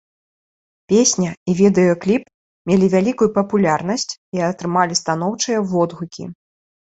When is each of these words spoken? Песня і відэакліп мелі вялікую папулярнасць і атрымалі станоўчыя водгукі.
Песня 0.91 1.31
і 1.51 1.53
відэакліп 1.59 2.23
мелі 2.71 2.87
вялікую 2.95 3.29
папулярнасць 3.37 4.07
і 4.37 4.45
атрымалі 4.49 4.99
станоўчыя 5.03 5.59
водгукі. 5.75 6.23